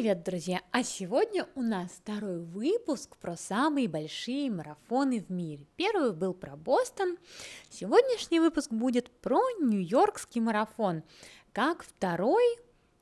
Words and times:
Привет, 0.00 0.22
друзья! 0.22 0.62
А 0.70 0.82
сегодня 0.82 1.46
у 1.54 1.60
нас 1.60 1.90
второй 1.90 2.38
выпуск 2.38 3.18
про 3.18 3.36
самые 3.36 3.86
большие 3.86 4.50
марафоны 4.50 5.20
в 5.20 5.30
мире. 5.30 5.66
Первый 5.76 6.14
был 6.14 6.32
про 6.32 6.56
Бостон, 6.56 7.18
сегодняшний 7.68 8.40
выпуск 8.40 8.72
будет 8.72 9.10
про 9.20 9.42
Нью-Йоркский 9.60 10.40
марафон, 10.40 11.02
как 11.52 11.82
второй 11.82 12.42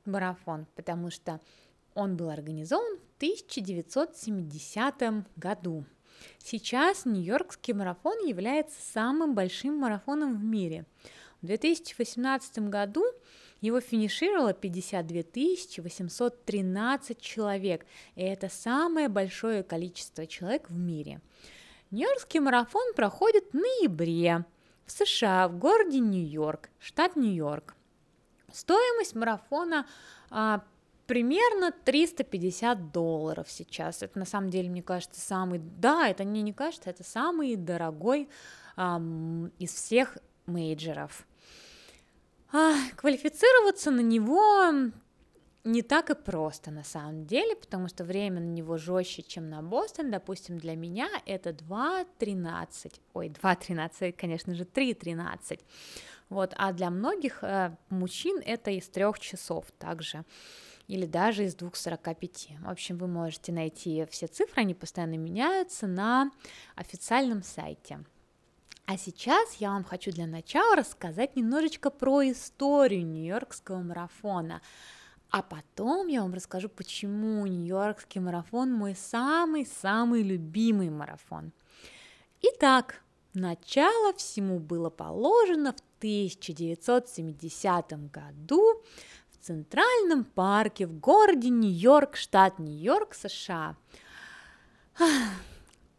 марафон, 0.06 0.66
потому 0.74 1.12
что 1.12 1.40
он 1.94 2.16
был 2.16 2.30
организован 2.30 2.96
в 2.96 3.16
1970 3.18 5.24
году. 5.36 5.84
Сейчас 6.38 7.04
Нью-Йоркский 7.04 7.74
марафон 7.74 8.26
является 8.26 8.80
самым 8.92 9.36
большим 9.36 9.76
марафоном 9.76 10.36
в 10.36 10.42
мире. 10.42 10.84
В 11.42 11.46
2018 11.46 12.58
году 12.68 13.04
его 13.60 13.80
финишировало 13.80 14.52
52 14.52 15.82
813 15.82 17.20
человек, 17.20 17.86
и 18.14 18.22
это 18.22 18.48
самое 18.48 19.08
большое 19.08 19.62
количество 19.62 20.26
человек 20.26 20.68
в 20.70 20.78
мире. 20.78 21.20
Нью-Йоркский 21.90 22.40
марафон 22.40 22.94
проходит 22.94 23.44
в 23.52 23.54
ноябре 23.54 24.44
в 24.84 24.92
США, 24.92 25.48
в 25.48 25.58
городе 25.58 26.00
Нью-Йорк, 26.00 26.70
штат 26.78 27.16
Нью-Йорк. 27.16 27.74
Стоимость 28.52 29.14
марафона 29.14 29.86
а, 30.30 30.62
примерно 31.06 31.72
350 31.72 32.92
долларов 32.92 33.50
сейчас. 33.50 34.02
Это 34.02 34.18
на 34.18 34.24
самом 34.24 34.50
деле, 34.50 34.68
мне 34.70 34.82
кажется, 34.82 35.20
самый... 35.20 35.58
Да, 35.58 36.08
это 36.08 36.24
мне 36.24 36.42
не 36.42 36.52
кажется, 36.52 36.90
это 36.90 37.04
самый 37.04 37.56
дорогой 37.56 38.28
ам, 38.76 39.50
из 39.58 39.72
всех 39.72 40.18
мейджеров. 40.46 41.26
А, 42.52 42.74
квалифицироваться 42.96 43.90
на 43.90 44.00
него 44.00 44.90
не 45.64 45.82
так 45.82 46.08
и 46.08 46.14
просто 46.14 46.70
на 46.70 46.82
самом 46.82 47.26
деле, 47.26 47.54
потому 47.56 47.88
что 47.88 48.04
время 48.04 48.40
на 48.40 48.46
него 48.48 48.78
жестче, 48.78 49.22
чем 49.22 49.50
на 49.50 49.62
Бостон. 49.62 50.10
Допустим, 50.10 50.58
для 50.58 50.76
меня 50.76 51.08
это 51.26 51.50
2.13. 51.50 53.00
Ой, 53.12 53.28
2.13, 53.28 54.12
конечно 54.12 54.54
же, 54.54 54.64
3.13. 54.64 55.60
Вот, 56.30 56.54
а 56.56 56.72
для 56.72 56.90
многих 56.90 57.42
э, 57.42 57.76
мужчин 57.90 58.40
это 58.44 58.70
из 58.70 58.88
трех 58.88 59.18
часов 59.18 59.66
также 59.78 60.24
или 60.86 61.04
даже 61.04 61.44
из 61.44 61.54
2.45. 61.54 62.64
В 62.64 62.68
общем, 62.68 62.96
вы 62.96 63.08
можете 63.08 63.52
найти 63.52 64.06
все 64.10 64.26
цифры, 64.26 64.62
они 64.62 64.74
постоянно 64.74 65.16
меняются 65.16 65.86
на 65.86 66.30
официальном 66.76 67.42
сайте. 67.42 68.00
А 68.88 68.96
сейчас 68.96 69.56
я 69.56 69.72
вам 69.72 69.84
хочу 69.84 70.10
для 70.12 70.26
начала 70.26 70.74
рассказать 70.74 71.36
немножечко 71.36 71.90
про 71.90 72.22
историю 72.30 73.04
Нью-Йоркского 73.04 73.82
марафона. 73.82 74.62
А 75.28 75.42
потом 75.42 76.06
я 76.06 76.22
вам 76.22 76.32
расскажу, 76.32 76.70
почему 76.70 77.46
Нью-Йоркский 77.46 78.22
марафон 78.22 78.72
мой 78.72 78.96
самый-самый 78.96 80.22
любимый 80.22 80.88
марафон. 80.88 81.52
Итак, 82.40 83.02
начало 83.34 84.14
всему 84.14 84.58
было 84.58 84.88
положено 84.88 85.74
в 85.74 85.80
1970 85.98 88.10
году 88.10 88.82
в 89.30 89.36
Центральном 89.44 90.24
парке 90.24 90.86
в 90.86 90.98
городе 90.98 91.50
Нью-Йорк, 91.50 92.16
штат 92.16 92.58
Нью-Йорк, 92.58 93.12
США. 93.12 93.76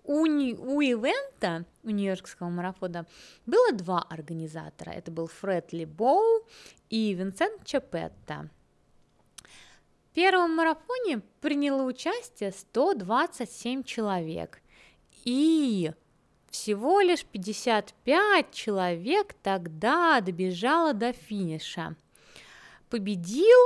У, 0.10 0.24
у 0.24 0.82
ивента, 0.82 1.66
у 1.84 1.92
Нью-Йоркского 1.92 2.50
марафона, 2.50 3.06
было 3.46 3.72
два 3.74 4.02
организатора. 4.02 4.90
Это 4.90 5.12
был 5.12 5.28
Фред 5.28 5.72
Либоу 5.72 6.48
и 6.90 7.14
Винсент 7.14 7.64
Чапетта. 7.64 8.50
В 9.38 10.16
первом 10.16 10.56
марафоне 10.56 11.22
приняло 11.42 11.84
участие 11.84 12.52
127 12.52 13.84
человек. 13.84 14.64
И 15.26 15.92
всего 16.50 17.02
лишь 17.02 17.24
55 17.24 18.52
человек 18.52 19.36
тогда 19.44 20.22
добежало 20.22 20.94
до 20.96 21.14
финиша. 21.14 21.96
Победил 22.90 23.60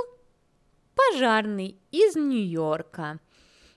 пожарный 0.94 1.78
из 1.92 2.18
Нью-Йорка– 2.18 3.22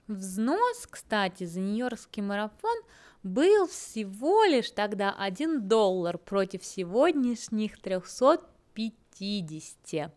Взнос, 0.07 0.87
кстати, 0.89 1.43
за 1.43 1.59
Нью-Йоркский 1.59 2.23
марафон 2.23 2.77
был 3.23 3.67
всего 3.67 4.45
лишь 4.45 4.71
тогда 4.71 5.11
1 5.11 5.67
доллар 5.67 6.17
против 6.17 6.63
сегодняшних 6.63 7.77
350. 7.81 10.13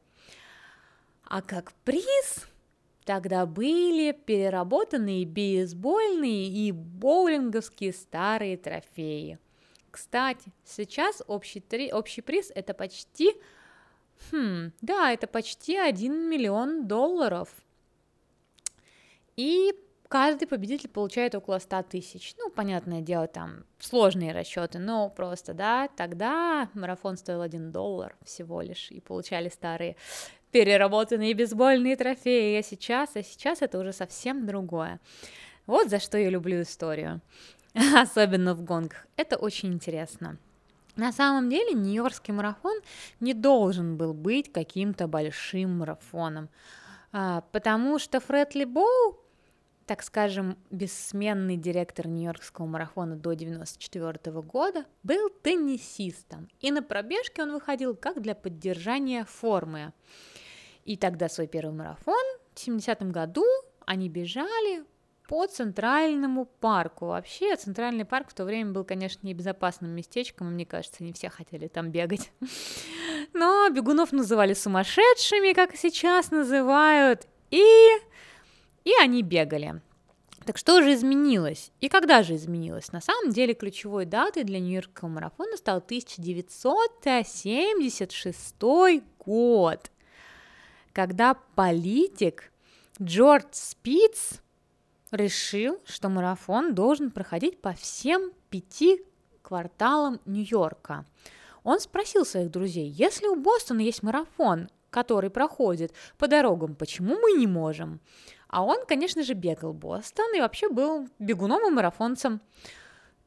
А 1.24 1.42
как 1.42 1.72
приз 1.84 2.46
тогда 3.04 3.46
были 3.46 4.12
переработанные 4.12 5.26
бейсбольные 5.26 6.46
и 6.46 6.70
боулинговские 6.70 7.92
старые 7.92 8.56
трофеи. 8.56 9.40
Кстати, 9.90 10.52
сейчас 10.64 11.20
общий, 11.26 11.58
три, 11.58 11.92
общий 11.92 12.20
приз 12.20 12.52
это 12.54 12.74
почти, 12.74 13.34
хм, 14.30 14.70
да, 14.82 15.10
это 15.10 15.26
почти 15.26 15.76
1 15.76 16.30
миллион 16.30 16.86
долларов– 16.86 17.48
и 19.36 19.72
каждый 20.08 20.46
победитель 20.46 20.88
получает 20.88 21.34
около 21.34 21.58
100 21.58 21.82
тысяч. 21.84 22.34
Ну, 22.38 22.50
понятное 22.50 23.00
дело, 23.00 23.26
там 23.28 23.64
сложные 23.78 24.32
расчеты, 24.32 24.78
но 24.78 25.08
просто, 25.08 25.54
да, 25.54 25.88
тогда 25.96 26.68
марафон 26.74 27.16
стоил 27.16 27.42
1 27.42 27.70
доллар 27.70 28.16
всего 28.24 28.60
лишь, 28.60 28.90
и 28.90 29.00
получали 29.00 29.48
старые 29.48 29.96
переработанные 30.50 31.32
бейсбольные 31.34 31.96
трофеи, 31.96 32.58
а 32.58 32.62
сейчас, 32.62 33.10
а 33.14 33.22
сейчас 33.22 33.62
это 33.62 33.78
уже 33.78 33.92
совсем 33.92 34.46
другое. 34.46 35.00
Вот 35.66 35.88
за 35.88 36.00
что 36.00 36.18
я 36.18 36.28
люблю 36.28 36.62
историю, 36.62 37.20
особенно 37.94 38.54
в 38.54 38.64
гонках, 38.64 39.06
это 39.16 39.36
очень 39.36 39.72
интересно. 39.72 40.38
На 40.96 41.12
самом 41.12 41.48
деле 41.48 41.72
Нью-Йоркский 41.72 42.34
марафон 42.34 42.76
не 43.20 43.32
должен 43.32 43.96
был 43.96 44.12
быть 44.12 44.52
каким-то 44.52 45.06
большим 45.06 45.78
марафоном, 45.78 46.48
потому 47.10 47.98
что 47.98 48.20
Фред 48.20 48.54
Боу 48.68 49.20
так 49.90 50.04
скажем, 50.04 50.56
бессменный 50.70 51.56
директор 51.56 52.06
Нью-Йоркского 52.06 52.64
марафона 52.64 53.16
до 53.16 53.30
1994 53.30 54.40
года, 54.40 54.84
был 55.02 55.30
теннисистом, 55.42 56.48
и 56.60 56.70
на 56.70 56.80
пробежке 56.80 57.42
он 57.42 57.50
выходил 57.50 57.96
как 57.96 58.22
для 58.22 58.36
поддержания 58.36 59.24
формы. 59.24 59.92
И 60.84 60.96
тогда 60.96 61.28
свой 61.28 61.48
первый 61.48 61.74
марафон 61.74 62.22
в 62.54 62.64
70-м 62.64 63.10
году 63.10 63.44
они 63.84 64.08
бежали 64.08 64.84
по 65.26 65.48
Центральному 65.48 66.44
парку. 66.44 67.06
Вообще, 67.06 67.56
Центральный 67.56 68.04
парк 68.04 68.30
в 68.30 68.34
то 68.34 68.44
время 68.44 68.70
был, 68.70 68.84
конечно, 68.84 69.26
небезопасным 69.26 69.90
местечком, 69.90 70.50
и 70.50 70.52
мне 70.52 70.66
кажется, 70.66 71.02
не 71.02 71.12
все 71.12 71.30
хотели 71.30 71.66
там 71.66 71.90
бегать. 71.90 72.30
Но 73.32 73.68
бегунов 73.70 74.12
называли 74.12 74.54
сумасшедшими, 74.54 75.52
как 75.52 75.76
сейчас 75.76 76.30
называют, 76.30 77.26
и 77.50 77.64
и 78.84 78.92
они 79.00 79.22
бегали. 79.22 79.80
Так 80.46 80.58
что 80.58 80.82
же 80.82 80.94
изменилось? 80.94 81.70
И 81.80 81.88
когда 81.88 82.22
же 82.22 82.34
изменилось? 82.34 82.92
На 82.92 83.00
самом 83.00 83.30
деле 83.30 83.54
ключевой 83.54 84.04
датой 84.06 84.44
для 84.44 84.58
Нью-Йоркского 84.58 85.08
марафона 85.08 85.56
стал 85.56 85.78
1976 85.78 88.54
год, 89.18 89.90
когда 90.92 91.34
политик 91.54 92.50
Джордж 93.00 93.46
Спиц 93.52 94.40
решил, 95.10 95.78
что 95.84 96.08
марафон 96.08 96.74
должен 96.74 97.10
проходить 97.10 97.60
по 97.60 97.74
всем 97.74 98.32
пяти 98.48 99.02
кварталам 99.42 100.20
Нью-Йорка. 100.24 101.04
Он 101.62 101.80
спросил 101.80 102.24
своих 102.24 102.50
друзей, 102.50 102.88
если 102.88 103.26
у 103.26 103.36
Бостона 103.36 103.80
есть 103.80 104.02
марафон, 104.02 104.68
который 104.90 105.30
проходит 105.30 105.92
по 106.18 106.28
дорогам, 106.28 106.74
почему 106.74 107.16
мы 107.16 107.32
не 107.32 107.46
можем? 107.46 108.00
А 108.48 108.64
он, 108.64 108.84
конечно 108.86 109.22
же, 109.22 109.34
бегал 109.34 109.72
Бостон 109.72 110.34
и 110.34 110.40
вообще 110.40 110.68
был 110.68 111.08
бегуном 111.18 111.66
и 111.66 111.70
марафонцем. 111.70 112.40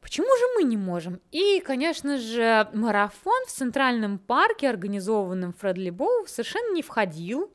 Почему 0.01 0.27
же 0.37 0.43
мы 0.55 0.63
не 0.63 0.75
можем? 0.75 1.21
И, 1.31 1.61
конечно 1.61 2.17
же, 2.17 2.67
марафон 2.73 3.45
в 3.47 3.51
Центральном 3.51 4.19
парке, 4.19 4.69
организованном 4.69 5.53
Фредли 5.53 5.91
Боу, 5.91 6.25
совершенно 6.27 6.73
не 6.73 6.81
входил, 6.81 7.49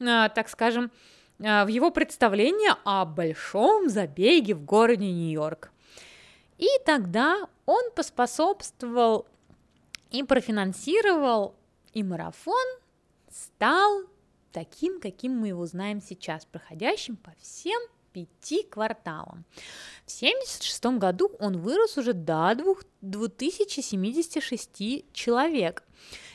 э, 0.00 0.28
так 0.34 0.48
скажем, 0.48 0.90
э, 1.38 1.64
в 1.64 1.68
его 1.68 1.92
представление 1.92 2.74
о 2.84 3.04
большом 3.04 3.88
забеге 3.88 4.56
в 4.56 4.64
городе 4.64 5.06
Нью-Йорк. 5.06 5.70
И 6.58 6.66
тогда 6.84 7.46
он 7.66 7.92
поспособствовал 7.94 9.26
и 10.10 10.22
профинансировал, 10.22 11.54
и 11.92 12.02
марафон 12.02 12.64
стал 13.30 14.04
таким, 14.52 15.00
каким 15.00 15.38
мы 15.38 15.48
его 15.48 15.66
знаем 15.66 16.00
сейчас, 16.00 16.46
проходящим 16.46 17.16
по 17.16 17.32
всем 17.40 17.78
пяти 18.12 18.62
кварталам. 18.62 19.44
В 20.06 20.16
1976 20.16 20.84
году 20.98 21.30
он 21.38 21.58
вырос 21.58 21.98
уже 21.98 22.14
до 22.14 22.54
2076 23.02 25.12
человек. 25.12 25.82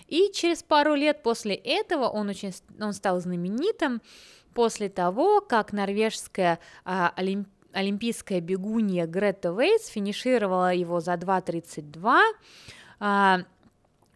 И 0.07 0.29
через 0.33 0.61
пару 0.61 0.93
лет 0.93 1.23
после 1.23 1.55
этого 1.55 2.07
он, 2.07 2.29
очень, 2.29 2.53
он 2.79 2.93
стал 2.93 3.19
знаменитым, 3.19 4.01
после 4.53 4.89
того, 4.89 5.41
как 5.41 5.73
норвежская 5.73 6.59
а, 6.85 7.11
олимп... 7.15 7.47
олимпийская 7.73 8.41
бегунья 8.41 9.07
Грета 9.07 9.51
Вейтс 9.51 9.87
финишировала 9.87 10.73
его 10.73 10.99
за 10.99 11.13
2.32, 11.13 12.21
а, 12.99 13.39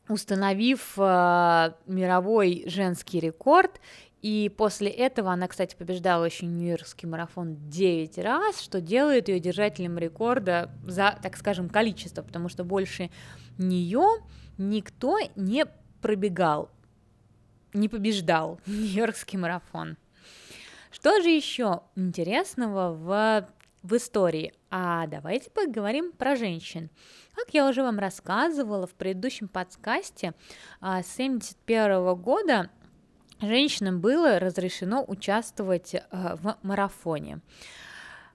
установив 0.08 0.94
а, 0.98 1.76
мировой 1.86 2.64
женский 2.68 3.20
рекорд 3.20 3.80
и 4.26 4.52
после 4.58 4.90
этого 4.90 5.32
она, 5.32 5.48
кстати, 5.48 5.76
побеждала 5.76 6.26
еще 6.26 6.48
Нью-Йоркский 6.48 7.08
марафон 7.08 7.58
9 7.70 8.18
раз, 8.18 8.60
что 8.60 8.82
делает 8.82 9.30
ее 9.30 9.40
держателем 9.40 10.00
рекорда 10.00 10.72
за, 10.84 11.16
так 11.22 11.38
скажем, 11.38 11.70
количество, 11.70 12.24
потому 12.24 12.50
что 12.50 12.64
больше 12.64 13.12
нее 13.60 14.04
никто 14.58 15.20
не 15.36 15.66
пробегал, 16.02 16.72
не 17.74 17.88
побеждал 17.88 18.60
Нью-Йоркский 18.66 19.38
марафон. 19.38 19.96
Что 20.90 21.22
же 21.22 21.30
еще 21.30 21.82
интересного 21.96 22.94
в, 22.94 23.48
в 23.86 23.96
истории? 23.96 24.54
А 24.72 25.06
давайте 25.08 25.50
поговорим 25.52 26.12
про 26.12 26.36
женщин. 26.36 26.90
Как 27.36 27.54
я 27.54 27.68
уже 27.68 27.84
вам 27.84 28.00
рассказывала 28.00 28.88
в 28.88 28.96
предыдущем 28.96 29.48
подкасте, 29.48 30.34
а, 30.82 31.04
с 31.04 31.14
1971 31.16 32.16
года 32.16 32.70
женщинам 33.42 34.02
было 34.02 34.40
разрешено 34.40 35.04
участвовать 35.06 35.94
э, 35.94 36.02
в 36.12 36.58
марафоне. 36.64 37.42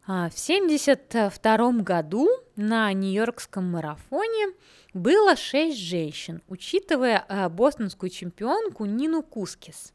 А, 0.07 0.29
в 0.31 0.35
1972 0.35 1.83
году 1.83 2.29
на 2.57 2.93
Нью-Йоркском 2.93 3.65
марафоне 3.71 4.55
было 4.95 5.37
6 5.37 5.77
женщин, 5.77 6.43
учитывая 6.49 7.25
э, 7.29 7.49
бостонскую 7.49 8.11
чемпионку 8.11 8.85
Нину 8.85 9.23
Кускис. 9.23 9.93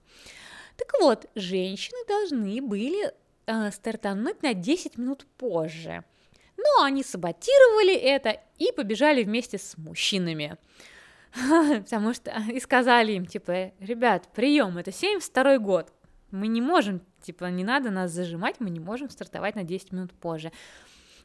Так 0.75 0.91
вот, 0.99 1.27
женщины 1.35 1.97
должны 2.07 2.61
были 2.61 3.13
э, 3.47 3.71
стартануть 3.71 4.43
на 4.43 4.53
10 4.53 4.97
минут 4.97 5.25
позже. 5.37 6.03
Но 6.57 6.83
они 6.83 7.03
саботировали 7.03 7.93
это 7.95 8.41
и 8.57 8.71
побежали 8.71 9.23
вместе 9.23 9.57
с 9.57 9.77
мужчинами. 9.77 10.57
потому 11.81 12.13
что 12.13 12.31
и 12.51 12.59
сказали 12.59 13.13
им, 13.13 13.25
типа, 13.25 13.71
ребят, 13.79 14.29
прием, 14.33 14.77
это 14.77 14.91
72 14.91 15.57
год, 15.59 15.91
мы 16.31 16.47
не 16.47 16.61
можем, 16.61 17.01
типа, 17.21 17.45
не 17.45 17.63
надо 17.63 17.91
нас 17.91 18.11
зажимать, 18.11 18.55
мы 18.59 18.69
не 18.69 18.79
можем 18.79 19.09
стартовать 19.09 19.55
на 19.55 19.63
10 19.63 19.91
минут 19.91 20.13
позже. 20.13 20.51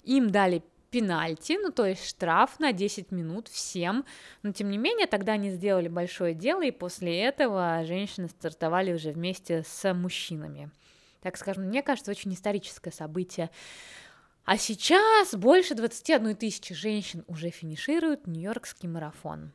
Им 0.05 0.31
дали 0.31 0.63
пенальти, 0.91 1.57
ну 1.61 1.71
то 1.71 1.87
есть 1.87 2.05
штраф 2.05 2.59
на 2.59 2.73
10 2.73 3.13
минут 3.13 3.47
всем, 3.47 4.05
но 4.43 4.53
тем 4.53 4.71
не 4.71 4.79
менее 4.79 5.07
тогда 5.07 5.33
они 5.33 5.51
сделали 5.51 5.87
большое 5.87 6.35
дело, 6.35 6.63
и 6.63 6.73
после 6.73 7.21
этого 7.21 7.83
женщины 7.85 8.29
стартовали 8.29 8.93
уже 8.93 9.13
вместе 9.13 9.63
с 9.65 9.95
мужчинами. 9.95 10.71
Так 11.23 11.37
скажем, 11.37 11.65
мне 11.65 11.83
кажется, 11.83 12.11
очень 12.11 12.33
историческое 12.33 12.93
событие. 12.93 13.51
А 14.45 14.57
сейчас 14.57 15.35
больше 15.35 15.75
21 15.75 16.37
тысячи 16.37 16.75
женщин 16.75 17.25
уже 17.27 17.51
финишируют 17.51 18.27
Нью-Йоркский 18.27 18.89
марафон. 18.89 19.53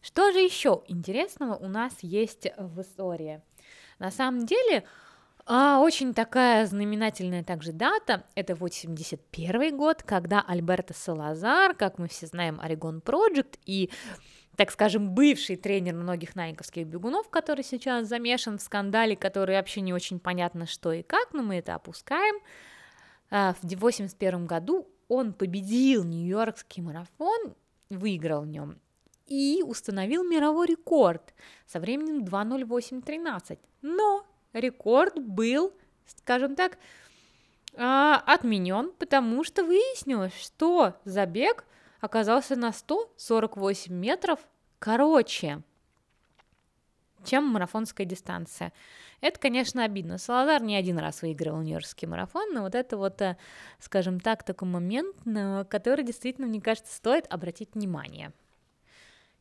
Что 0.00 0.32
же 0.32 0.38
еще 0.38 0.82
интересного 0.88 1.56
у 1.56 1.68
нас 1.68 1.92
есть 2.00 2.46
в 2.56 2.80
истории? 2.80 3.42
На 3.98 4.10
самом 4.10 4.46
деле, 4.46 4.84
а, 5.44 5.80
очень 5.80 6.14
такая 6.14 6.64
знаменательная 6.66 7.44
также 7.44 7.72
дата, 7.72 8.24
это 8.34 8.54
81 8.54 9.76
год, 9.76 10.02
когда 10.02 10.40
Альберто 10.40 10.94
Салазар, 10.94 11.74
как 11.74 11.98
мы 11.98 12.08
все 12.08 12.26
знаем, 12.26 12.58
Орегон 12.60 13.02
Project 13.04 13.58
и 13.66 13.90
так 14.60 14.70
скажем, 14.72 15.14
бывший 15.14 15.56
тренер 15.56 15.94
многих 15.94 16.36
найковских 16.36 16.86
бегунов, 16.86 17.30
который 17.30 17.64
сейчас 17.64 18.06
замешан 18.06 18.58
в 18.58 18.60
скандале, 18.60 19.16
который 19.16 19.56
вообще 19.56 19.80
не 19.80 19.94
очень 19.94 20.20
понятно 20.20 20.66
что 20.66 20.92
и 20.92 21.02
как, 21.02 21.32
но 21.32 21.42
мы 21.42 21.54
это 21.54 21.74
опускаем. 21.74 22.36
А, 23.30 23.54
в 23.62 23.74
81 23.74 24.44
году 24.46 24.86
он 25.08 25.32
победил 25.32 26.04
Нью-Йоркский 26.04 26.82
марафон, 26.82 27.54
выиграл 27.88 28.42
в 28.42 28.48
нем 28.48 28.78
и 29.26 29.62
установил 29.64 30.24
мировой 30.24 30.66
рекорд 30.66 31.32
со 31.64 31.80
временем 31.80 32.22
2.08.13. 32.22 33.58
Но 33.80 34.26
рекорд 34.52 35.18
был, 35.18 35.72
скажем 36.04 36.54
так, 36.54 36.76
а, 37.78 38.22
отменен, 38.26 38.92
потому 38.98 39.42
что 39.42 39.64
выяснилось, 39.64 40.38
что 40.38 41.00
забег 41.06 41.64
оказался 42.00 42.56
на 42.56 42.72
148 42.72 43.94
метров 43.94 44.40
короче, 44.80 45.62
чем 47.24 47.44
марафонская 47.44 48.06
дистанция. 48.06 48.72
Это, 49.20 49.38
конечно, 49.38 49.84
обидно. 49.84 50.18
Салазар 50.18 50.62
не 50.62 50.74
один 50.74 50.98
раз 50.98 51.22
выигрывал 51.22 51.60
Нью-Йоркский 51.60 52.08
марафон, 52.08 52.52
но 52.52 52.62
вот 52.62 52.74
это 52.74 52.96
вот, 52.96 53.20
э, 53.20 53.36
скажем 53.78 54.18
так, 54.18 54.42
такой 54.42 54.66
момент, 54.66 55.26
на 55.26 55.64
который 55.64 56.04
действительно, 56.04 56.46
мне 56.46 56.60
кажется, 56.60 56.94
стоит 56.94 57.26
обратить 57.30 57.74
внимание. 57.74 58.32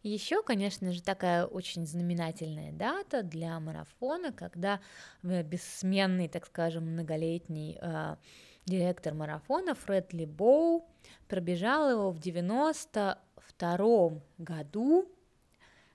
Еще, 0.03 0.43
конечно 0.43 0.91
же, 0.91 1.01
такая 1.01 1.45
очень 1.45 1.85
знаменательная 1.85 2.71
дата 2.71 3.23
для 3.23 3.59
марафона, 3.59 4.33
когда 4.33 4.81
э, 5.23 5.43
бессменный, 5.43 6.27
так 6.27 6.45
скажем, 6.45 6.91
многолетний 6.91 7.77
э, 7.81 8.17
директор 8.65 9.13
марафона 9.13 9.75
Фред 9.75 10.13
Либоу 10.13 10.85
пробежал 11.29 11.89
его 11.89 12.11
в 12.11 12.19
92 12.19 14.11
году 14.37 15.09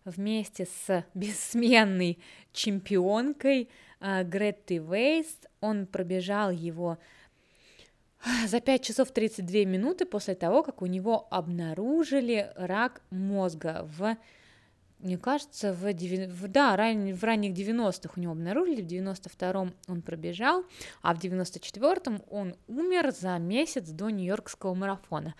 вместе 0.05 0.67
с 0.67 1.05
бессменной 1.15 2.19
чемпионкой 2.53 3.69
э, 4.01 4.25
Греттой 4.25 4.79
Вейст. 4.79 5.49
Он 5.61 5.87
пробежал 5.87 6.51
его 6.51 6.99
за 8.47 8.61
5 8.61 8.83
часов 8.83 9.11
32 9.11 9.65
минуты 9.65 10.07
после 10.07 10.35
того, 10.35 10.63
как 10.63 10.83
у 10.83 10.87
него 10.87 11.27
обнаружили 11.31 12.53
рак 12.57 13.03
мозга 13.11 13.89
в 13.99 14.17
мне 15.01 15.19
кажется, 15.19 15.75
в, 15.75 15.93
в, 15.93 16.49
да, 16.49 16.77
ран, 16.77 17.13
в 17.13 17.23
ранних 17.23 17.53
90-х 17.53 18.15
у 18.17 18.21
него 18.21 18.33
обнаружили, 18.33 18.81
в 18.81 18.87
92-м 18.87 19.75
он 19.87 20.01
пробежал, 20.01 20.65
а 21.03 21.15
в 21.15 21.19
94-м 21.19 22.23
он 22.31 22.57
умер 22.69 23.13
за 23.13 23.37
месяц 23.39 23.91
до 23.91 24.09
Нью-Йоркского 24.09 24.73
марафона. 24.73 25.35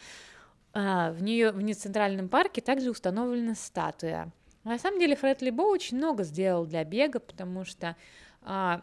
А, 0.75 1.13
в, 1.13 1.23
нее, 1.23 1.51
в 1.51 1.75
Центральном 1.75 2.29
парке 2.29 2.61
также 2.61 2.91
установлена 2.91 3.55
статуя. 3.55 4.31
На 4.65 4.79
самом 4.79 4.99
деле 4.99 5.15
Фред 5.15 5.43
Либо 5.43 5.63
очень 5.63 5.99
много 5.99 6.25
сделал 6.25 6.67
для 6.67 6.85
бега, 6.85 7.21
потому 7.21 7.65
что 7.65 7.97
а, 8.43 8.83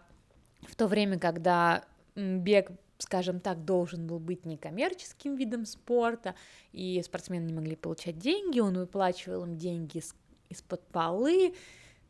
в 0.62 0.75
то 0.75 0.88
время, 0.88 1.19
когда 1.19 1.83
бег 2.16 2.72
скажем 3.01 3.39
так, 3.39 3.65
должен 3.65 4.08
был 4.08 4.20
быть 4.20 4.46
некоммерческим 4.46 5.36
видом 5.36 5.65
спорта, 5.65 6.36
и 6.72 7.01
спортсмены 7.03 7.46
не 7.46 7.53
могли 7.53 7.75
получать 7.75 8.17
деньги, 8.17 8.60
он 8.60 8.77
выплачивал 8.77 9.44
им 9.46 9.58
деньги 9.58 10.01
из-под 10.50 10.86
полы, 10.88 11.53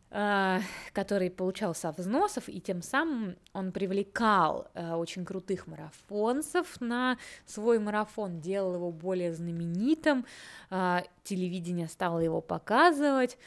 э, 0.09 0.59
который 0.93 1.29
получал 1.29 1.73
со 1.73 1.91
взносов, 1.91 2.49
и 2.49 2.59
тем 2.59 2.81
самым 2.81 3.37
он 3.53 3.71
привлекал 3.71 4.67
э, 4.73 4.93
очень 4.93 5.25
крутых 5.25 5.67
марафонцев 5.67 6.79
на 6.81 7.17
свой 7.45 7.79
марафон, 7.79 8.41
делал 8.41 8.75
его 8.75 8.91
более 8.91 9.33
знаменитым, 9.33 10.25
э, 10.69 11.01
телевидение 11.23 11.87
стало 11.87 12.19
его 12.19 12.41
показывать, 12.41 13.37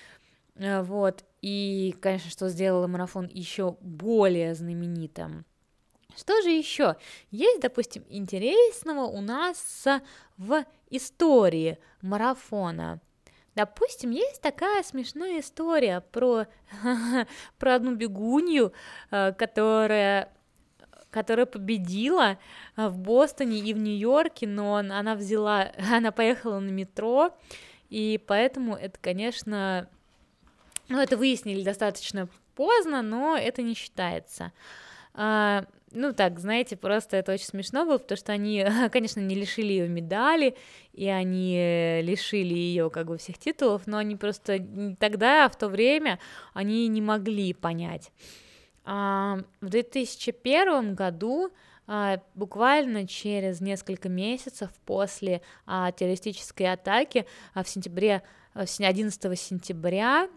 вот, 0.57 1.25
и, 1.43 1.95
конечно, 2.01 2.31
что 2.31 2.49
сделало 2.49 2.87
марафон 2.87 3.27
еще 3.27 3.77
более 3.81 4.55
знаменитым. 4.55 5.45
Что 6.17 6.41
же 6.43 6.51
еще 6.51 6.97
есть, 7.31 7.61
допустим, 7.61 8.05
интересного 8.09 9.05
у 9.05 9.21
нас 9.21 9.85
в 10.37 10.65
истории 10.91 11.79
марафона? 12.03 13.01
Допустим, 13.55 14.11
есть 14.11 14.41
такая 14.43 14.83
смешная 14.83 15.41
история 15.41 16.01
про, 16.01 16.47
про 17.59 17.75
одну 17.75 17.95
бегунью, 17.95 18.73
э, 19.11 19.33
которая 19.33 20.33
которая 21.11 21.47
победила 21.47 22.39
э, 22.77 22.89
в 22.89 22.99
Бостоне 22.99 23.61
и 23.61 23.73
в 23.73 23.79
Нью-Йорке, 23.79 24.49
но 24.49 24.75
она 24.77 25.15
взяла, 25.15 25.71
она 25.93 26.11
поехала 26.11 26.59
на 26.59 26.71
метро, 26.71 27.31
и 27.89 28.21
поэтому 28.27 28.75
это, 28.75 28.99
конечно, 29.01 29.89
ну, 30.89 31.01
это 31.01 31.17
выяснили 31.17 31.63
достаточно 31.63 32.29
поздно, 32.55 33.03
но 33.03 33.37
это 33.37 33.63
не 33.63 33.75
считается. 33.75 34.53
А, 35.15 35.65
ну 35.93 36.13
так, 36.13 36.41
знаете, 36.41 36.77
просто 36.77 37.17
это 37.17 37.33
очень 37.33 37.47
смешно 37.47 37.85
было, 37.87 37.99
потому 37.99 38.19
что 38.19 38.33
они, 38.33 38.67
конечно, 38.93 39.21
не 39.21 39.35
лишили 39.35 39.73
ее 39.73 39.89
медали, 39.89 40.57
и 40.93 41.09
они 41.09 42.01
лишили 42.03 42.55
ее 42.55 42.91
как 42.91 43.07
бы 43.07 43.19
всех 43.19 43.39
титулов, 43.39 43.87
но 43.87 43.99
они 43.99 44.17
просто 44.17 44.59
тогда, 44.99 45.49
в 45.49 45.57
то 45.57 45.69
время, 45.69 46.19
они 46.53 46.89
не 46.89 47.01
могли 47.01 47.53
понять. 47.53 48.11
А, 48.85 49.39
в 49.61 49.69
2001 49.69 50.95
году 50.95 51.51
а, 51.87 52.21
буквально 52.35 53.07
через 53.07 53.61
несколько 53.61 54.09
месяцев 54.09 54.71
после 54.85 55.43
а, 55.67 55.93
террористической 55.93 56.73
атаки 56.73 57.27
а, 57.55 57.63
в 57.63 57.69
сентябре 57.69 58.23
11 58.55 59.39
сентября 59.39 60.25
а, 60.25 60.29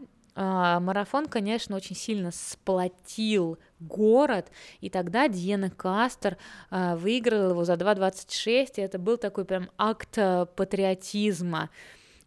марафон, 0.44 1.28
конечно, 1.28 1.76
очень 1.76 1.96
сильно 1.96 2.32
сплотил 2.32 3.58
город, 3.80 4.52
и 4.82 4.90
тогда 4.90 5.28
Диена 5.28 5.70
Кастер 5.70 6.38
э, 6.70 6.96
выиграла 6.96 7.52
его 7.52 7.64
за 7.64 7.74
2.26, 7.74 8.74
и 8.78 8.82
это 8.82 9.00
был 9.00 9.18
такой 9.18 9.46
прям 9.46 9.70
акт 9.78 10.18
э, 10.18 10.46
патриотизма, 10.56 11.70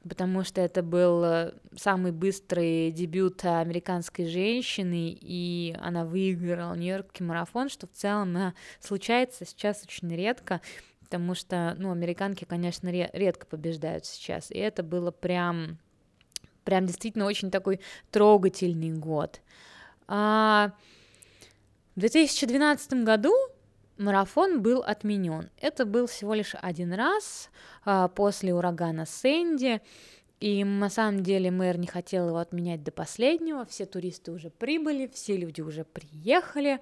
потому 0.09 0.45
что 0.45 0.61
это 0.61 0.83
был 0.83 1.53
самый 1.77 2.13
быстрый 2.13 2.91
дебют 2.91 3.45
американской 3.45 4.27
женщины, 4.27 5.17
и 5.21 5.77
она 5.81 6.05
выиграла 6.05 6.75
Нью-Йоркский 6.75 7.25
марафон, 7.25 7.69
что 7.69 7.87
в 7.87 7.93
целом 7.93 8.55
случается 8.81 9.45
сейчас 9.45 9.83
очень 9.85 10.15
редко, 10.15 10.61
потому 11.11 11.35
что, 11.35 11.75
ну, 11.77 11.91
американки, 11.91 12.45
конечно, 12.45 12.89
редко 12.89 13.45
побеждают 13.45 14.07
сейчас, 14.07 14.53
и 14.53 14.59
это 14.59 14.85
было 14.85 15.11
прям, 15.11 15.79
прям 16.71 16.87
действительно 16.87 17.27
очень 17.27 17.51
такой 17.51 17.81
трогательный 18.13 18.93
год. 18.93 19.41
А 20.07 20.71
в 21.97 22.01
2012 22.01 23.05
году 23.05 23.35
марафон 23.99 24.63
был 24.63 24.83
отменен. 24.83 25.51
Это 25.61 25.85
был 25.85 26.07
всего 26.07 26.35
лишь 26.35 26.55
один 26.63 26.93
раз 26.93 27.51
а, 27.85 28.07
после 28.07 28.55
урагана 28.55 29.05
Сэнди. 29.05 29.81
И 30.39 30.63
на 30.63 30.89
самом 30.89 31.25
деле 31.25 31.51
мэр 31.51 31.77
не 31.77 31.89
хотел 31.89 32.29
его 32.29 32.39
отменять 32.39 32.85
до 32.85 32.93
последнего. 32.93 33.67
Все 33.67 33.85
туристы 33.85 34.31
уже 34.31 34.49
прибыли, 34.49 35.11
все 35.13 35.37
люди 35.37 35.61
уже 35.61 35.85
приехали. 35.85 36.79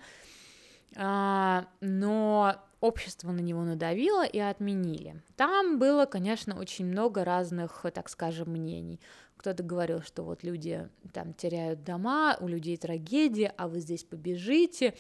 А, 0.97 1.67
но 1.81 2.57
общество 2.81 3.33
на 3.33 3.41
него 3.41 3.65
надавило 3.65 4.27
и 4.27 4.39
отменили. 4.39 5.23
Там 5.37 5.79
было, 5.79 6.05
конечно, 6.05 6.59
очень 6.59 6.85
много 6.85 7.25
разных, 7.25 7.87
так 7.95 8.11
скажем, 8.11 8.51
мнений. 8.51 9.01
Кто-то 9.39 9.63
говорил, 9.63 10.03
что 10.03 10.23
вот 10.25 10.43
люди 10.43 10.89
там 11.13 11.33
теряют 11.33 11.85
дома, 11.85 12.37
у 12.41 12.49
людей 12.49 12.77
трагедия, 12.77 13.55
а 13.57 13.69
вы 13.69 13.81
здесь 13.81 14.05
побежите 14.05 14.95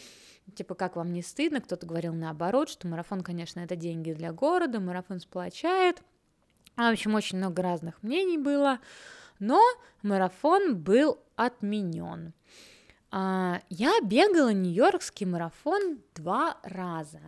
типа, 0.55 0.75
как 0.75 0.97
вам 0.97 1.13
не 1.13 1.23
стыдно, 1.23 1.61
кто-то 1.61 1.87
говорил 1.87 2.15
наоборот, 2.15 2.69
что 2.69 2.89
марафон, 2.89 3.23
конечно, 3.23 3.61
это 3.61 3.77
деньги 3.77 4.13
для 4.13 4.33
города, 4.33 4.81
марафон 4.81 5.21
сплочает, 5.21 6.03
в 6.77 6.93
общем, 6.93 7.15
очень 7.15 7.39
много 7.39 7.63
разных 7.63 8.03
мнений 8.03 8.39
было, 8.39 8.79
но 9.39 9.61
марафон 10.03 10.77
был 10.77 11.19
отменен. 11.37 12.33
А, 13.11 13.61
я 13.69 13.93
бегала 14.03 14.53
Нью-Йоркский 14.53 15.27
марафон 15.27 16.01
два 16.15 16.59
раза. 16.63 17.21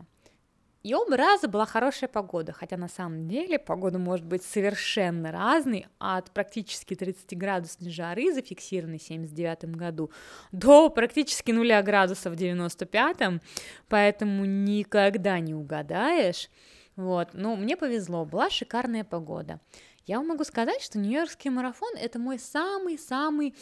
И 0.83 0.95
оба 0.95 1.17
раза 1.19 1.47
была 1.47 1.67
хорошая 1.67 2.09
погода, 2.09 2.53
хотя 2.53 2.79
на 2.79 2.89
самом 2.89 3.29
деле 3.29 3.59
погода 3.59 3.99
может 3.99 4.25
быть 4.25 4.43
совершенно 4.43 5.31
разной, 5.31 5.87
от 5.99 6.31
практически 6.31 6.95
30-градусной 6.95 7.91
жары, 7.91 8.33
зафиксированной 8.33 8.99
в 8.99 9.03
79 9.03 9.77
году, 9.77 10.11
до 10.53 10.89
практически 10.89 11.53
нуля 11.53 11.83
градусов 11.83 12.33
в 12.33 12.37
95-м, 12.37 13.43
поэтому 13.89 14.47
никогда 14.47 15.39
не 15.39 15.55
угадаешь. 15.55 16.49
Вот, 16.97 17.29
ну, 17.35 17.57
мне 17.57 17.77
повезло, 17.77 18.25
была 18.25 18.49
шикарная 18.49 19.05
погода. 19.05 19.61
Я 20.07 20.17
вам 20.17 20.29
могу 20.29 20.45
сказать, 20.45 20.81
что 20.81 20.99
Нью-Йоркский 20.99 21.51
марафон– 21.51 21.95
это 22.01 22.19
мой 22.19 22.39
самый-самый 22.39 23.55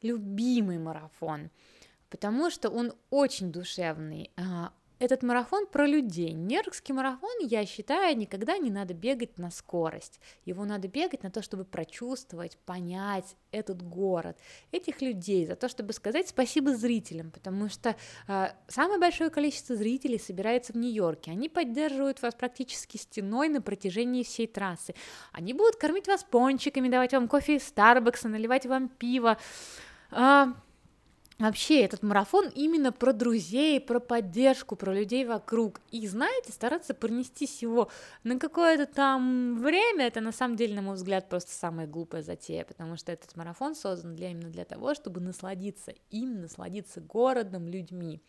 любимый 0.00 0.78
марафон, 0.78 1.50
потому 2.08 2.50
что 2.50 2.70
он 2.70 2.94
очень 3.10 3.52
душевный, 3.52 4.30
а, 4.36 4.72
этот 5.04 5.22
марафон 5.22 5.66
про 5.66 5.86
людей. 5.86 6.32
Нью-Йоркский 6.32 6.94
марафон, 6.94 7.30
я 7.40 7.66
считаю, 7.66 8.16
никогда 8.16 8.56
не 8.56 8.70
надо 8.70 8.94
бегать 8.94 9.38
на 9.38 9.50
скорость. 9.50 10.20
Его 10.44 10.64
надо 10.64 10.88
бегать 10.88 11.22
на 11.22 11.30
то, 11.30 11.42
чтобы 11.42 11.64
прочувствовать, 11.64 12.56
понять 12.64 13.36
этот 13.52 13.82
город, 13.82 14.38
этих 14.72 15.02
людей, 15.02 15.46
за 15.46 15.56
то, 15.56 15.68
чтобы 15.68 15.92
сказать 15.92 16.28
спасибо 16.28 16.74
зрителям, 16.74 17.30
потому 17.30 17.68
что 17.68 17.96
э, 18.26 18.46
самое 18.66 18.98
большое 18.98 19.30
количество 19.30 19.76
зрителей 19.76 20.18
собирается 20.18 20.72
в 20.72 20.76
Нью-Йорке. 20.76 21.30
Они 21.30 21.48
поддерживают 21.48 22.22
вас 22.22 22.34
практически 22.34 22.96
стеной 22.96 23.48
на 23.48 23.60
протяжении 23.60 24.22
всей 24.22 24.46
трассы. 24.46 24.94
Они 25.32 25.52
будут 25.52 25.76
кормить 25.76 26.06
вас 26.06 26.24
пончиками, 26.24 26.88
давать 26.88 27.12
вам 27.12 27.28
кофе 27.28 27.56
из 27.56 27.66
Старбакса, 27.66 28.28
наливать 28.28 28.66
вам 28.66 28.88
пиво. 28.88 29.36
Э, 30.10 30.46
Вообще, 31.40 31.80
этот 31.80 32.04
марафон 32.04 32.48
именно 32.54 32.92
про 32.92 33.12
друзей, 33.12 33.80
про 33.80 33.98
поддержку, 33.98 34.76
про 34.76 34.94
людей 34.94 35.24
вокруг. 35.24 35.80
И, 35.90 36.06
знаете, 36.06 36.52
стараться 36.52 36.94
пронестись 36.94 37.60
его 37.60 37.90
на 38.22 38.38
какое-то 38.38 38.86
там 38.86 39.58
время, 39.58 40.06
это 40.06 40.20
на 40.20 40.30
самом 40.30 40.54
деле, 40.54 40.76
на 40.76 40.82
мой 40.82 40.94
взгляд, 40.94 41.28
просто 41.28 41.50
самая 41.50 41.88
глупая 41.88 42.22
затея, 42.22 42.64
потому 42.64 42.96
что 42.96 43.10
этот 43.10 43.34
марафон 43.34 43.74
создан 43.74 44.14
для, 44.14 44.30
именно 44.30 44.48
для 44.50 44.64
того, 44.64 44.94
чтобы 44.94 45.20
насладиться 45.20 45.92
им, 46.12 46.40
насладиться 46.40 47.00
городом, 47.00 47.66
людьми. 47.66 48.20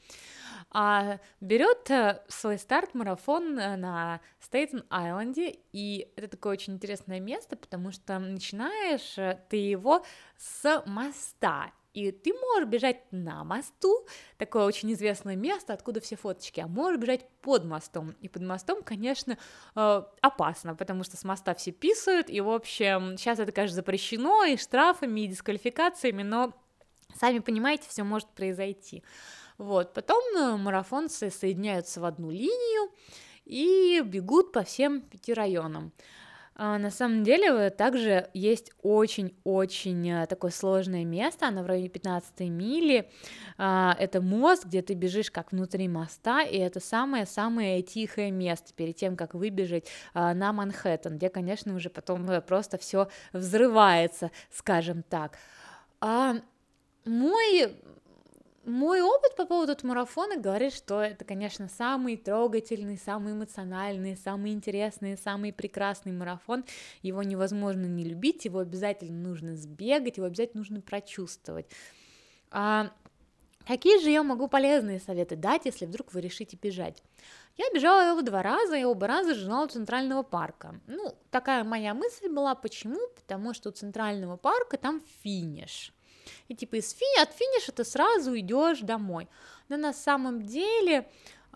А 0.71 1.19
берет 1.41 1.91
э, 1.91 2.23
свой 2.27 2.57
старт 2.57 2.95
марафон 2.95 3.59
э, 3.59 3.75
на 3.75 4.19
Стейтен-Айленде, 4.39 5.59
и 5.73 6.11
это 6.15 6.29
такое 6.29 6.53
очень 6.53 6.73
интересное 6.73 7.19
место, 7.19 7.55
потому 7.55 7.91
что 7.91 8.17
начинаешь 8.17 9.15
э, 9.19 9.39
ты 9.47 9.57
его 9.57 10.03
с 10.37 10.83
моста, 10.87 11.71
и 11.95 12.11
ты 12.11 12.33
можешь 12.33 12.67
бежать 12.67 12.97
на 13.11 13.45
мосту, 13.45 14.05
такое 14.37 14.65
очень 14.65 14.91
известное 14.91 15.37
место, 15.37 15.71
откуда 15.71 16.01
все 16.01 16.17
фоточки, 16.17 16.59
а 16.59 16.67
можешь 16.67 16.99
бежать 16.99 17.25
под 17.41 17.63
мостом. 17.63 18.15
И 18.19 18.27
под 18.27 18.41
мостом, 18.41 18.83
конечно, 18.83 19.37
э, 19.75 20.03
опасно, 20.21 20.75
потому 20.75 21.05
что 21.05 21.15
с 21.15 21.23
моста 21.23 21.55
все 21.55 21.71
писают, 21.71 22.29
и, 22.29 22.41
в 22.41 22.49
общем, 22.49 23.17
сейчас 23.17 23.39
это, 23.39 23.53
конечно, 23.53 23.75
запрещено, 23.75 24.43
и 24.43 24.57
штрафами, 24.57 25.21
и 25.21 25.27
дисквалификациями, 25.27 26.23
но, 26.23 26.53
сами 27.17 27.39
понимаете, 27.39 27.85
все 27.87 28.03
может 28.03 28.27
произойти. 28.27 29.01
Вот, 29.57 29.93
потом 29.93 30.21
э, 30.35 30.57
марафонцы 30.57 31.31
соединяются 31.31 32.01
в 32.01 32.05
одну 32.05 32.29
линию 32.29 32.91
и 33.45 34.01
бегут 34.03 34.51
по 34.51 34.63
всем 34.63 34.99
пяти 34.99 35.33
районам. 35.33 35.93
А, 36.57 36.77
на 36.77 36.89
самом 36.89 37.23
деле 37.25 37.69
также 37.69 38.29
есть 38.33 38.71
очень-очень 38.81 40.09
э, 40.09 40.25
такое 40.25 40.51
сложное 40.51 41.03
место, 41.03 41.47
оно 41.47 41.63
в 41.63 41.65
районе 41.65 41.89
15 41.89 42.39
мили, 42.41 43.11
а, 43.57 43.93
это 43.99 44.21
мост, 44.21 44.65
где 44.65 44.81
ты 44.81 44.93
бежишь 44.93 45.31
как 45.31 45.51
внутри 45.51 45.89
моста, 45.89 46.43
и 46.43 46.57
это 46.57 46.79
самое-самое 46.79 47.81
тихое 47.81 48.31
место 48.31 48.73
перед 48.73 48.95
тем, 48.95 49.17
как 49.17 49.33
выбежать 49.33 49.87
а, 50.13 50.33
на 50.33 50.53
Манхэттен, 50.53 51.17
где, 51.17 51.29
конечно, 51.29 51.75
уже 51.75 51.89
потом 51.89 52.29
э, 52.29 52.39
просто 52.39 52.77
все 52.77 53.09
взрывается, 53.33 54.31
скажем 54.49 55.03
так. 55.03 55.37
Мой 57.05 57.75
мой 58.65 59.01
опыт 59.01 59.35
по 59.35 59.45
поводу 59.45 59.73
этого 59.73 59.89
марафона 59.89 60.37
говорит, 60.37 60.73
что 60.73 61.01
это, 61.01 61.23
конечно, 61.23 61.69
самый 61.69 62.17
трогательный, 62.17 62.97
самый 62.97 63.33
эмоциональный, 63.33 64.17
самый 64.17 64.51
интересный, 64.51 65.17
самый 65.17 65.53
прекрасный 65.53 66.11
марафон. 66.11 66.65
Его 67.01 67.23
невозможно 67.23 67.85
не 67.85 68.03
любить, 68.03 68.45
его 68.45 68.59
обязательно 68.59 69.29
нужно 69.29 69.55
сбегать, 69.55 70.17
его 70.17 70.25
обязательно 70.25 70.61
нужно 70.61 70.81
прочувствовать. 70.81 71.67
А 72.51 72.91
какие 73.67 74.01
же 74.01 74.09
я 74.09 74.23
могу 74.23 74.47
полезные 74.47 74.99
советы 74.99 75.35
дать, 75.35 75.65
если 75.65 75.85
вдруг 75.85 76.13
вы 76.13 76.21
решите 76.21 76.57
бежать? 76.61 77.03
Я 77.57 77.65
бежала 77.73 78.11
его 78.11 78.21
два 78.21 78.41
раза, 78.41 78.75
и 78.75 78.83
оба 78.83 79.07
раза 79.07 79.33
жила 79.33 79.63
у 79.63 79.67
Центрального 79.67 80.23
парка. 80.23 80.81
Ну, 80.87 81.15
такая 81.29 81.63
моя 81.63 81.93
мысль 81.93 82.27
была, 82.27 82.53
почему? 82.55 82.99
Потому 83.15 83.53
что 83.53 83.69
у 83.69 83.71
Центрального 83.71 84.35
парка 84.35 84.77
там 84.77 85.01
финиш. 85.21 85.94
И 86.47 86.55
типа 86.55 86.75
из 86.75 86.91
фи 86.91 87.05
от 87.21 87.31
финиша 87.33 87.71
ты 87.71 87.83
сразу 87.83 88.37
идешь 88.37 88.79
домой. 88.79 89.27
Но 89.69 89.77
на 89.77 89.93
самом 89.93 90.41
деле 90.41 91.07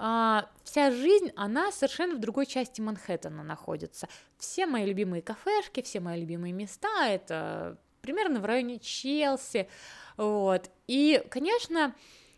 а, 0.02 0.50
вся 0.64 0.92
жизнь, 0.92 1.32
она 1.36 1.72
совершенно 1.72 2.16
в 2.16 2.20
другой 2.20 2.46
части 2.46 2.80
Манхэттена 2.80 3.44
находится. 3.44 4.08
Все 4.38 4.66
мои 4.66 4.86
любимые 4.86 5.22
кафешки, 5.22 5.82
все 5.82 6.00
мои 6.00 6.22
любимые 6.22 6.54
места, 6.54 7.08
это 7.08 7.78
примерно 8.02 8.40
в 8.40 8.46
районе 8.46 8.80
Челси, 8.80 9.68
вот. 10.16 10.70
И, 10.88 11.22
конечно, 11.30 11.94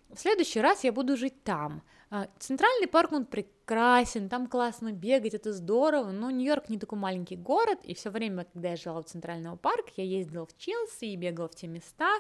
в 0.10 0.20
следующий 0.20 0.60
раз 0.60 0.84
я 0.84 0.92
буду 0.92 1.16
жить 1.16 1.44
там. 1.44 1.84
А, 2.10 2.28
Центральный 2.40 2.88
парк, 2.88 3.12
он 3.12 3.26
прекрасен, 3.72 4.28
там 4.28 4.48
классно 4.48 4.92
бегать, 4.92 5.34
это 5.34 5.54
здорово, 5.54 6.12
но 6.12 6.30
Нью-Йорк 6.30 6.68
не 6.68 6.78
такой 6.78 7.00
маленький 7.00 7.38
город, 7.38 7.80
и 7.84 7.94
все 7.94 8.10
время, 8.10 8.44
когда 8.44 8.72
я 8.72 8.76
жила 8.76 9.02
в 9.02 9.06
Центральном 9.06 9.58
парке, 9.58 9.94
я 9.98 10.04
ездила 10.04 10.46
в 10.46 10.58
Челси 10.58 11.06
и 11.06 11.16
бегала 11.16 11.48
в 11.48 11.56
те 11.56 11.68
места, 11.68 12.12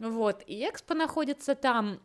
вот, 0.00 0.42
и 0.48 0.68
Экспо 0.68 0.94
находится 0.94 1.54
там, 1.54 2.00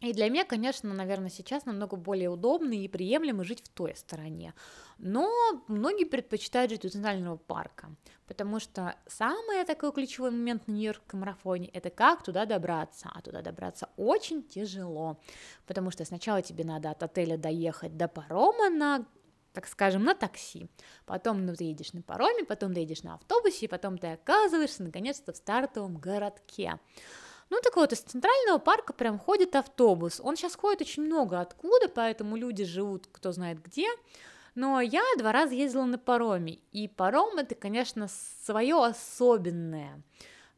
и 0.00 0.14
для 0.14 0.30
меня, 0.30 0.46
конечно, 0.46 0.94
наверное, 0.94 1.28
сейчас 1.28 1.66
намного 1.66 1.96
более 1.96 2.30
удобно 2.30 2.72
и 2.72 2.88
приемлемо 2.88 3.44
жить 3.44 3.62
в 3.62 3.68
той 3.68 3.94
стороне. 3.94 4.54
Но 4.96 5.30
многие 5.68 6.04
предпочитают 6.04 6.70
жить 6.70 6.86
у 6.86 6.88
Центрального 6.88 7.36
парка, 7.36 7.94
потому 8.26 8.60
что 8.60 8.96
самый 9.06 9.62
такой 9.66 9.92
ключевой 9.92 10.30
момент 10.30 10.66
на 10.66 10.72
Нью-Йоркском 10.72 11.20
марафоне– 11.20 11.68
это 11.74 11.90
как 11.90 12.22
туда 12.22 12.46
добраться. 12.46 13.10
А 13.14 13.20
туда 13.20 13.42
добраться 13.42 13.90
очень 13.98 14.42
тяжело, 14.42 15.20
потому 15.66 15.90
что 15.90 16.06
сначала 16.06 16.40
тебе 16.40 16.64
надо 16.64 16.90
от 16.90 17.02
отеля 17.02 17.36
доехать 17.36 17.98
до 17.98 18.08
парома 18.08 18.70
на 18.70 19.06
так 19.52 19.66
скажем, 19.66 20.04
на 20.04 20.14
такси. 20.14 20.68
Потом 21.06 21.44
ну, 21.44 21.54
ты 21.56 21.64
едешь 21.64 21.92
на 21.92 22.02
пароме, 22.02 22.44
потом 22.44 22.72
ты 22.72 22.80
едешь 22.80 23.02
на 23.02 23.14
автобусе, 23.14 23.66
и 23.66 23.68
потом 23.68 23.98
ты 23.98 24.06
оказываешься 24.12 24.84
наконец-то 24.84 25.32
в 25.32 25.36
стартовом 25.36 25.96
городке. 25.96 26.78
Ну 27.50 27.58
так 27.62 27.76
вот, 27.76 27.92
из 27.92 28.00
центрального 28.00 28.58
парка 28.58 28.92
прям 28.92 29.18
ходит 29.18 29.56
автобус. 29.56 30.20
Он 30.22 30.36
сейчас 30.36 30.54
ходит 30.54 30.82
очень 30.82 31.02
много 31.02 31.40
откуда, 31.40 31.88
поэтому 31.88 32.36
люди 32.36 32.64
живут 32.64 33.08
кто 33.10 33.32
знает 33.32 33.60
где. 33.62 33.86
Но 34.54 34.80
я 34.80 35.02
два 35.18 35.32
раза 35.32 35.54
ездила 35.54 35.84
на 35.84 35.98
пароме, 35.98 36.58
и 36.72 36.88
паром 36.88 37.38
это, 37.38 37.54
конечно, 37.54 38.08
свое 38.44 38.84
особенное 38.84 40.02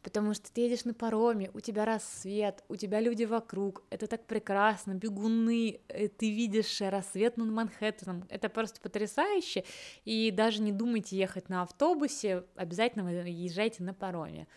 потому 0.02 0.34
что 0.34 0.52
ты 0.52 0.62
едешь 0.62 0.84
на 0.84 0.94
пароме, 0.94 1.50
у 1.54 1.60
тебя 1.60 1.84
рассвет, 1.84 2.64
у 2.68 2.76
тебя 2.76 3.00
люди 3.00 3.24
вокруг, 3.24 3.82
это 3.90 4.06
так 4.06 4.26
прекрасно, 4.26 4.94
бегуны, 4.94 5.80
э, 5.88 6.08
ты 6.08 6.30
видишь 6.30 6.80
рассвет 6.80 7.36
над 7.36 7.48
Манхэттеном, 7.50 8.26
это 8.28 8.48
просто 8.48 8.80
потрясающе, 8.80 9.64
и 10.04 10.30
даже 10.30 10.60
не 10.60 10.72
думайте 10.72 11.16
ехать 11.16 11.48
на 11.48 11.62
автобусе, 11.62 12.44
обязательно 12.56 13.08
езжайте 13.26 13.82
на 13.82 13.94
пароме. 13.94 14.48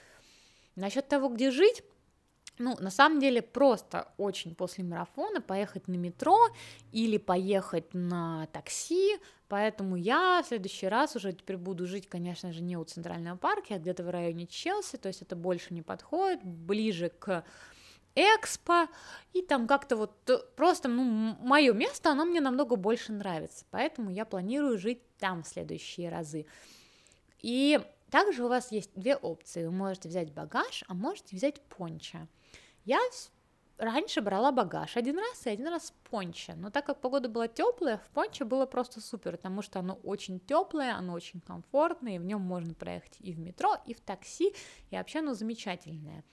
Насчет 0.76 1.08
того, 1.08 1.30
где 1.30 1.52
жить, 1.52 1.84
ну, 2.58 2.76
на 2.80 2.90
самом 2.90 3.20
деле, 3.20 3.42
просто 3.42 4.08
очень 4.18 4.56
после 4.56 4.84
марафона 4.84 5.42
поехать 5.42 5.88
на 5.88 5.96
метро 5.96 6.38
или 6.92 7.18
поехать 7.18 7.94
на 7.94 8.48
такси, 8.48 9.18
поэтому 9.48 9.96
я 9.96 10.42
в 10.44 10.48
следующий 10.48 10.88
раз 10.88 11.16
уже 11.16 11.34
теперь 11.34 11.58
буду 11.58 11.86
жить, 11.86 12.08
конечно 12.08 12.52
же, 12.52 12.62
не 12.62 12.78
у 12.78 12.84
Центрального 12.84 13.38
парка, 13.38 13.76
а 13.76 13.80
где-то 13.80 14.04
в 14.04 14.10
районе 14.10 14.48
Челси, 14.48 14.98
то 14.98 15.08
есть 15.08 15.22
это 15.22 15.36
больше 15.36 15.74
не 15.74 15.82
подходит, 15.82 16.44
ближе 16.44 17.10
к 17.10 17.44
Экспо, 18.16 18.88
и 19.34 19.42
там 19.42 19.68
как-то 19.68 19.98
вот 19.98 20.30
э, 20.30 20.38
просто, 20.56 20.88
ну, 20.88 21.04
мое 21.42 21.74
место, 21.74 22.12
оно 22.12 22.24
мне 22.24 22.40
намного 22.40 22.78
больше 22.78 23.12
нравится, 23.12 23.66
поэтому 23.72 24.10
я 24.10 24.24
планирую 24.24 24.78
жить 24.78 25.02
там 25.18 25.44
в 25.44 25.48
следующие 25.48 26.10
разы. 26.10 26.46
И 27.42 27.78
также 28.10 28.46
у 28.46 28.48
вас 28.48 28.72
есть 28.72 28.92
две 28.96 29.18
опции. 29.18 29.66
Вы 29.66 29.72
можете 29.72 30.08
взять 30.08 30.32
багаж, 30.32 30.86
а 30.88 30.94
можете 30.94 31.36
взять 31.36 31.62
понча. 31.62 32.30
Я 32.86 33.00
раньше 33.78 34.22
брала 34.22 34.52
багаж 34.52 34.96
один 34.96 35.18
раз 35.18 35.48
и 35.48 35.50
один 35.50 35.68
раз 35.68 35.92
понча, 36.10 36.54
но 36.56 36.70
так 36.70 36.86
как 36.86 37.02
погода 37.02 37.28
была 37.28 37.48
теплая, 37.48 37.98
в 37.98 38.08
понче 38.10 38.46
было 38.46 38.68
просто 38.68 39.02
супер, 39.02 39.38
потому 39.38 39.64
что 39.64 39.80
оно 39.80 39.96
очень 40.04 40.40
теплое, 40.40 40.96
оно 40.96 41.14
очень 41.14 41.42
комфортное, 41.42 42.16
и 42.16 42.20
в 42.20 42.26
нем 42.26 42.42
можно 42.42 42.76
проехать 42.76 43.18
и 43.20 43.34
в 43.34 43.40
метро, 43.40 43.76
и 43.88 43.96
в 43.96 44.02
такси, 44.02 44.54
и 44.92 44.96
вообще 44.96 45.20
оно 45.20 45.34
замечательное. 45.34 46.24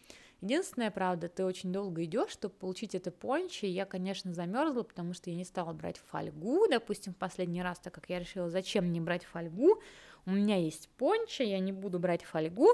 Единственное, 0.43 0.91
правда, 0.91 1.29
ты 1.29 1.45
очень 1.45 1.73
долго 1.73 2.05
идешь, 2.05 2.33
чтобы 2.33 2.55
получить 2.55 2.95
это 2.95 3.11
пончо, 3.11 3.67
и 3.67 3.71
я, 3.71 3.87
конечно, 3.87 4.35
замерзла, 4.35 4.83
потому 4.83 5.15
что 5.15 5.31
я 5.31 5.37
не 5.37 5.45
стала 5.45 5.73
брать 5.73 5.99
фольгу, 5.99 6.67
допустим, 6.69 7.15
в 7.15 7.17
последний 7.17 7.63
раз, 7.63 7.79
так 7.79 7.95
как 7.95 8.11
я 8.11 8.19
решила, 8.19 8.51
зачем 8.51 8.87
мне 8.87 9.01
брать 9.01 9.25
фольгу, 9.25 9.81
у 10.27 10.31
меня 10.31 10.57
есть 10.57 10.89
пончо, 10.99 11.45
я 11.45 11.61
не 11.61 11.73
буду 11.73 11.99
брать 11.99 12.25
фольгу, 12.25 12.69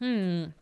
м-м, 0.00 0.54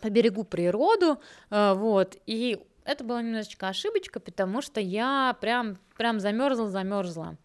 по 0.00 0.10
берегу 0.10 0.44
природу, 0.44 1.20
э, 1.50 1.74
вот, 1.74 2.16
и 2.26 2.60
это 2.84 3.04
была 3.04 3.22
немножечко 3.22 3.68
ошибочка, 3.68 4.20
потому 4.20 4.60
что 4.60 4.80
я 4.80 5.36
прям, 5.40 5.78
прям 5.96 6.20
замерзла, 6.20 6.68
замерзла. 6.68 7.36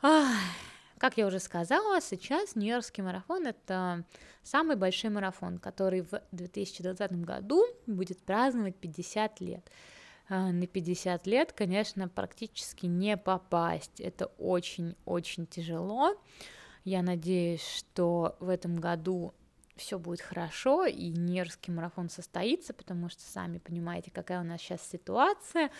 Как 0.00 1.18
я 1.18 1.26
уже 1.26 1.38
сказала, 1.38 2.00
сейчас 2.00 2.56
Нью-Йоркский 2.56 3.02
марафон– 3.02 3.46
это 3.48 4.04
самый 4.42 4.76
большой 4.76 5.10
марафон, 5.10 5.58
который 5.58 6.02
в 6.02 6.22
2020 6.32 7.24
году 7.24 7.64
будет 7.86 8.22
праздновать 8.22 8.76
50 8.76 9.40
лет. 9.40 9.70
Э, 10.28 10.50
на 10.50 10.66
50 10.66 11.26
лет, 11.26 11.52
конечно, 11.52 12.08
практически 12.08 12.86
не 12.86 13.16
попасть. 13.16 14.00
Это 14.00 14.26
очень-очень 14.38 15.46
тяжело. 15.46 16.16
Я 16.84 17.02
надеюсь, 17.02 17.66
что 17.66 18.36
в 18.40 18.48
этом 18.48 18.76
году 18.76 19.34
все 19.76 19.98
будет 19.98 20.20
хорошо, 20.20 20.86
и 20.86 21.08
Нерский 21.08 21.72
марафон 21.72 22.08
состоится, 22.08 22.72
потому 22.72 23.08
что 23.08 23.22
сами 23.22 23.58
понимаете, 23.58 24.10
какая 24.10 24.40
у 24.40 24.44
нас 24.44 24.60
сейчас 24.60 24.86
ситуация. 24.88 25.70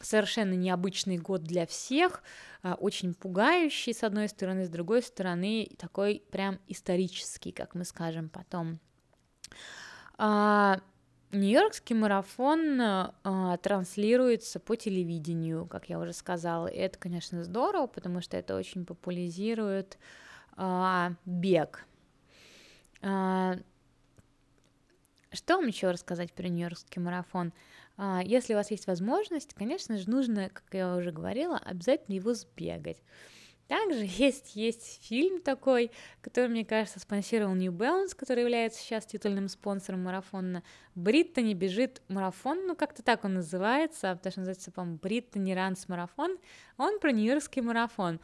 Совершенно 0.00 0.54
необычный 0.54 1.18
год 1.18 1.42
для 1.42 1.66
всех, 1.66 2.22
а, 2.62 2.74
очень 2.74 3.14
пугающий, 3.14 3.94
с 3.94 4.02
одной 4.02 4.28
стороны, 4.28 4.64
с 4.66 4.68
другой 4.68 5.02
стороны, 5.02 5.68
такой 5.78 6.22
прям 6.30 6.60
исторический, 6.68 7.52
как 7.52 7.74
мы 7.74 7.84
скажем 7.84 8.28
потом. 8.28 8.80
А, 10.18 10.80
Нью-Йоркский 11.32 11.96
марафон 11.96 12.78
а, 12.80 13.56
транслируется 13.62 14.60
по 14.60 14.76
телевидению, 14.76 15.66
как 15.66 15.88
я 15.88 15.98
уже 15.98 16.12
сказала, 16.12 16.66
и 16.66 16.76
это, 16.76 16.98
конечно, 16.98 17.42
здорово, 17.42 17.86
потому 17.86 18.20
что 18.20 18.36
это 18.36 18.54
очень 18.54 18.84
популяризирует 18.84 19.98
а, 20.56 21.12
бег, 21.24 21.86
что 25.32 25.56
вам 25.56 25.66
еще 25.66 25.90
рассказать 25.90 26.32
про 26.32 26.48
Нью-Йоркский 26.48 27.00
марафон? 27.00 27.52
А, 27.96 28.22
если 28.24 28.54
у 28.54 28.56
вас 28.56 28.70
есть 28.70 28.86
возможность, 28.86 29.54
конечно 29.54 29.96
же, 29.96 30.08
нужно, 30.08 30.50
как 30.50 30.64
я 30.72 30.96
уже 30.96 31.10
говорила, 31.10 31.58
обязательно 31.58 32.14
его 32.14 32.34
сбегать. 32.34 33.02
Также 33.68 34.04
есть, 34.04 34.56
есть 34.56 35.06
фильм 35.06 35.40
такой, 35.40 35.90
который, 36.20 36.48
мне 36.48 36.64
кажется, 36.64 37.00
спонсировал 37.00 37.54
New 37.54 37.72
Balance, 37.72 38.14
который 38.16 38.42
является 38.42 38.80
сейчас 38.80 39.06
титульным 39.06 39.48
спонсором 39.48 40.02
марафона. 40.02 40.62
Бриттани 40.94 41.54
бежит 41.54 42.02
марафон, 42.08 42.66
ну 42.66 42.76
как-то 42.76 43.02
так 43.02 43.24
он 43.24 43.34
называется, 43.34 44.14
потому 44.14 44.30
что 44.30 44.40
называется, 44.40 44.70
по-моему, 44.70 44.98
Бриттани 45.02 45.52
Ранс 45.52 45.88
марафон. 45.88 46.38
Он 46.76 46.98
про 47.00 47.12
Нью-Йоркский 47.12 47.62
марафон 47.62 48.20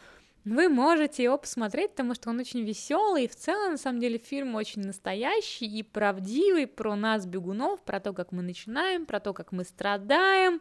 вы 0.48 0.68
можете 0.68 1.22
его 1.22 1.36
посмотреть, 1.36 1.90
потому 1.90 2.14
что 2.14 2.30
он 2.30 2.40
очень 2.40 2.64
веселый, 2.64 3.24
и 3.24 3.28
в 3.28 3.36
целом, 3.36 3.72
на 3.72 3.76
самом 3.76 4.00
деле, 4.00 4.18
фильм 4.18 4.54
очень 4.54 4.82
настоящий 4.82 5.66
и 5.66 5.82
правдивый 5.82 6.66
про 6.66 6.96
нас, 6.96 7.26
бегунов, 7.26 7.82
про 7.82 8.00
то, 8.00 8.12
как 8.12 8.32
мы 8.32 8.42
начинаем, 8.42 9.06
про 9.06 9.20
то, 9.20 9.34
как 9.34 9.52
мы 9.52 9.64
страдаем, 9.64 10.60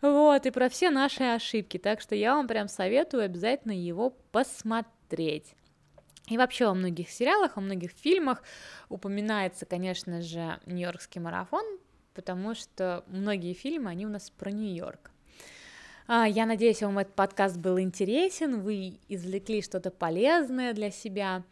вот, 0.00 0.46
и 0.46 0.50
про 0.50 0.68
все 0.68 0.90
наши 0.90 1.24
ошибки, 1.24 1.78
так 1.78 2.00
что 2.00 2.14
я 2.14 2.34
вам 2.34 2.46
прям 2.46 2.68
советую 2.68 3.24
обязательно 3.24 3.72
его 3.72 4.10
посмотреть. 4.30 5.54
И 6.28 6.38
вообще 6.38 6.66
во 6.66 6.74
многих 6.74 7.10
сериалах, 7.10 7.56
во 7.56 7.62
многих 7.62 7.92
фильмах 7.92 8.42
упоминается, 8.88 9.64
конечно 9.64 10.22
же, 10.22 10.60
Нью-Йоркский 10.66 11.20
марафон, 11.20 11.64
потому 12.14 12.54
что 12.54 13.04
многие 13.08 13.52
фильмы, 13.54 13.90
они 13.90 14.06
у 14.06 14.08
нас 14.08 14.30
про 14.30 14.50
Нью-Йорк. 14.50 15.10
А, 16.08 16.26
я 16.28 16.46
надеюсь, 16.46 16.82
вам 16.82 16.98
этот 16.98 17.14
подкаст 17.14 17.56
был 17.56 17.80
интересен, 17.80 18.60
вы 18.60 19.00
извлекли 19.08 19.60
что-то 19.60 19.90
полезное 19.90 20.72
для 20.72 20.90
себя. 20.92 21.42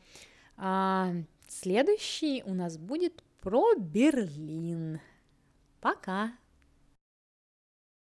А, 0.56 1.12
следующий 1.48 2.42
у 2.46 2.54
нас 2.54 2.78
будет 2.78 3.24
про 3.40 3.74
Берлин. 3.74 5.00
Пока! 5.80 6.32